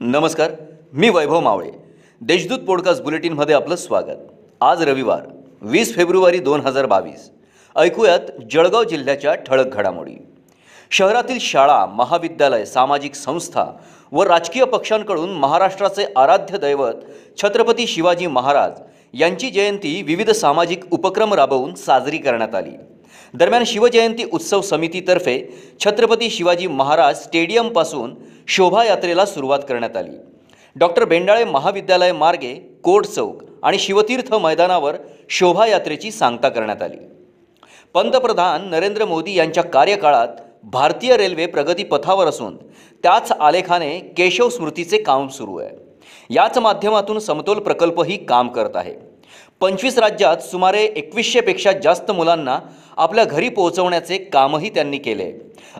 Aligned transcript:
नमस्कार 0.00 0.50
मी 0.92 1.08
वैभव 1.08 1.40
मावळे. 1.40 1.70
देशदूत 2.20 2.58
पॉडकास्ट 2.58 3.02
बुलेटिनमध्ये 3.02 3.54
आपलं 3.54 3.76
स्वागत. 3.76 4.16
आज 4.60 4.82
रविवार 4.82 5.20
वीस 5.62 5.94
फेब्रुवारी 5.94 6.38
दोन 6.38 6.60
हजार 6.60 6.86
बावीस. 6.86 7.30
ऐकूयात 7.76 8.18
जळगाव 8.50 8.84
जिल्ह्याच्या 8.84 9.34
ठळक 9.34 9.66
घडामोडी. 9.66 10.14
शहरातील 10.90 11.38
शाळा 11.38 11.86
महाविद्यालय 11.86 12.64
सामाजिक 12.64 13.14
संस्था 13.14 13.66
व 14.12 14.22
राजकीय 14.22 14.64
पक्षांकडून 14.64 15.30
महाराष्ट्राचे 15.30 16.06
आराध्य 16.16 16.58
दैवत 16.58 16.94
छत्रपती 17.42 17.86
शिवाजी 17.86 18.26
महाराज 18.26 18.80
यांची 19.12 19.50
जयंती 19.50 20.02
विविध 20.02 20.30
सामाजिक 20.30 20.92
उपक्रम 20.92 21.34
राबवून 21.34 21.74
साजरी 21.74 22.18
करण्यात 22.18 22.54
आली. 22.54 22.72
दरम्यान 23.34 23.64
शिवजयंती 23.66 24.24
उत्सव 24.32 24.60
समितीतर्फे 24.60 25.54
छत्रपती 25.84 26.30
शिवाजी 26.30 26.66
महाराज 26.66 27.22
स्टेडियमपासून 27.22 28.14
शोभायात्रेला 28.48 29.26
सुरुवात 29.26 29.58
करण्यात 29.68 29.96
आली. 29.96 30.16
डॉक्टर 30.76 31.04
बेंडाळे 31.04 31.44
महाविद्यालय 31.44 32.12
मार्गे 32.12 32.54
कोट 32.84 33.06
चौक 33.06 33.42
आणि 33.62 33.78
शिवतीर्थ 33.78 34.34
मैदानावर 34.34 34.96
शोभायात्रेची 35.28 36.10
सांगता 36.10 36.48
करण्यात 36.48 36.82
आली. 36.82 36.96
पंतप्रधान 37.94 38.68
नरेंद्र 38.68 39.04
मोदी 39.04 39.34
यांच्या 39.34 39.62
कार्यकाळात 39.62 40.28
भारतीय 40.64 41.16
रेल्वे 41.16 41.46
प्रगतीपथावर 41.46 42.26
असून 42.26 42.56
त्याच 43.02 43.32
आलेखाने 43.32 43.98
केशव 43.98 44.48
स्मृतीचे 44.48 44.98
काम 44.98 45.28
सुरू 45.28 45.56
आहे. 45.56 45.70
याच 46.30 46.58
माध्यमातून 46.58 47.18
समतोल 47.18 47.58
प्रकल्पही 47.58 48.16
काम 48.24 48.48
करत 48.48 48.70
आहे. 48.74 49.13
पंचवीस 49.60 49.98
राज्यात 49.98 50.36
सुमारे 50.36 50.82
एकवीसशेपेक्षा 50.82 51.72
जास्त 51.72 52.10
मुलांना 52.10 52.58
आपल्या 52.96 53.24
घरी 53.24 53.48
पोहोचवण्याचे 53.48 54.18
कामही 54.18 54.70
त्यांनी 54.70 54.98
केले. 54.98 55.32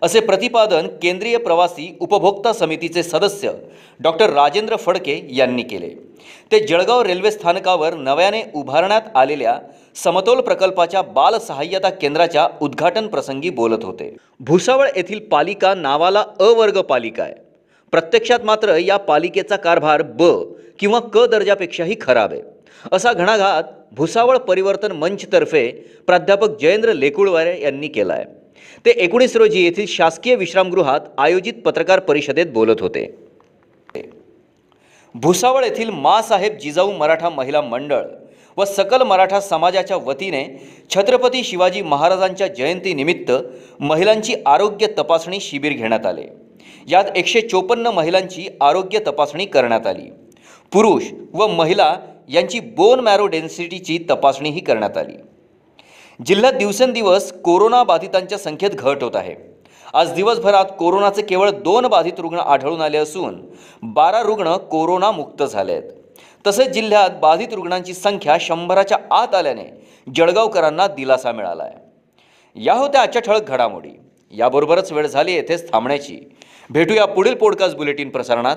असे 0.02 0.20
प्रतिपादन 0.20 0.86
केंद्रीय 1.02 1.36
प्रवासी 1.36 1.96
उपभोक्ता 2.00 2.52
समितीचे 2.52 3.02
सदस्य 3.02 3.52
डॉक्टर 4.01 4.30
राजेंद्र 4.30 4.76
फडके 4.76 5.20
यांनी 5.30 5.62
केले. 5.62 5.88
ते 6.52 6.66
जळगाव 6.66 7.02
रेल्वे 7.02 7.30
स्थानकावर 7.30 7.95
नव्याने 7.95 8.42
उभारण्यात 8.54 9.02
आलेल्या 9.14 9.58
समतोल 9.95 10.40
प्रकल्पाच्या 10.40 11.02
बाल 11.02 11.38
सहाय्यता 11.38 11.90
केंद्राच्या 11.90 12.48
उद्घाटन 12.60 13.06
प्रसंगी 13.06 13.51
बोलत 13.51 13.84
होते. 13.84 14.16
भुसावळ 14.40 14.88
येथील 14.96 15.18
पालिका 15.18 15.74
नावाला 15.74 16.24
अवर्ग 16.40 16.80
पालिका 16.80 17.23
आहे. 17.23 17.34
प्रत्यक्षात 17.92 18.45
मात्र 18.45 18.76
या 18.76 18.96
पालिकेचा 18.96 19.56
कारभार 19.56 20.02
ब 20.02 20.23
किंवा 20.79 21.01
क 21.14 21.18
दर्जापेक्षाही 21.18 21.96
खराब 22.01 22.32
आहे. 22.32 22.42
असा 22.92 23.12
घणाघात 23.12 23.62
भुसावळ 23.92 24.36
परिवर्तन 24.38 24.92
मंचतर्फे 24.92 25.68
प्राध्यापक 26.06 26.58
जयेंद्र 26.60 26.92
लेकुळवारे 26.92 27.60
यांनी 27.62 27.88
केला 27.88 28.14
आहे 28.14 28.24
ते 28.86 28.90
एकोणीस 28.90 29.36
रोजी 29.36 29.64
येथील 29.64 29.86
शासकीय 29.86 30.34
विश्रामगृहात 30.34 31.00
आयोजित 31.18 31.52
पत्रकार 31.64 32.00
परिषदेत 32.00 32.46
बोलत 32.46 32.80
होते. 32.80 33.06
भुसावळ 35.14 35.64
येथील 35.64 35.90
मासाहेब 35.90 36.56
जिजाऊ 36.58 36.92
मराठा 36.92 37.28
महिला 37.28 37.60
मंडळ 37.60 38.02
व 38.56 38.64
सकल 38.64 39.02
मराठा 39.02 39.40
समाजाच्या 39.40 39.96
वतीने 39.96 40.45
छत्रपती 40.90 41.42
शिवाजी 41.45 41.82
महाराजांच्या 41.82 42.46
जयंतीनिमित्त 42.48 43.32
महिलांची 43.80 44.34
आरोग्य 44.46 44.86
तपासणी 44.98 45.40
शिबिर 45.40 45.72
घेण्यात 45.72 46.06
आले. 46.06 46.26
यात 46.88 47.04
एकशे 47.16 47.40
चोपन्न 47.40 47.86
महिलांची 47.86 48.48
आरोग्य 48.60 48.98
तपासणी 48.98 49.46
करण्यात 49.46 49.86
आली. 49.86 50.10
पुरुष 50.72 51.02
व 51.32 51.46
महिला 51.46 51.96
यांची 52.28 52.60
बोन 52.60 53.00
मॅरो 53.00 53.26
डेन्सिटीची 53.26 53.98
तपासणीही 54.10 54.60
करण्यात 54.60 54.96
आली. 54.96 55.16
जिल्ह्यात 56.26 56.52
दिवसेंदिवस 56.52 57.32
कोरोना 57.32 57.82
बाधितांच्या 57.82 58.38
संख्येत 58.38 58.70
घट 58.70 59.02
होत 59.02 59.16
आहे. 59.16 59.34
आज 59.94 60.12
दिवसभरात 60.12 60.64
कोरोनाचे 60.78 61.22
केवळ 61.22 61.50
दोन 61.50 61.86
बाधित 61.86 62.12
रुग्ण 62.18 62.38
आढळून 62.38 62.80
आले 62.80 62.96
असून 62.98 63.40
बारा 63.82 64.22
रुग्ण 64.22 64.56
कोरोनामुक्त 64.56 65.42
झाले 65.42 65.72
आहेत 65.72 65.91
तसेच 66.46 66.68
जिल्ह्यात 66.68 67.10
बाधित 67.22 67.48
रुग्णांची 67.52 67.94
संख्या 67.94 68.36
शंभराच्या 68.40 68.98
आत 69.10 69.34
आल्याने 69.34 69.86
जळगावकरांना 70.16 70.86
दिलासा 70.86 71.32
मिळाला 71.32 71.62
आहे 71.62 72.62
या 72.64 72.74
होत्या 72.74 73.02
आजच्या 73.02 73.22
ठळक 73.22 73.48
घडामोडी. 73.48 73.90
याबरोबरच 74.30 74.92
वेळ 74.92 75.06
झाली 75.06 75.32
येथेच 75.32 75.72
थांबण्याची. 75.72 76.18
भेटूया 76.70 77.04
पुढील 77.04 77.34
पॉडकास्ट 77.34 77.76
बुलेटिन 77.76 78.10
प्रसारणात. 78.10 78.56